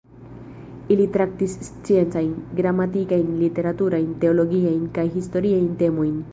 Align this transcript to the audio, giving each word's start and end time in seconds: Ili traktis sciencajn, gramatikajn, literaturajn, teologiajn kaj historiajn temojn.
Ili 0.95 1.03
traktis 1.17 1.57
sciencajn, 1.67 2.33
gramatikajn, 2.61 3.29
literaturajn, 3.43 4.11
teologiajn 4.25 4.93
kaj 4.99 5.09
historiajn 5.21 5.73
temojn. 5.85 6.15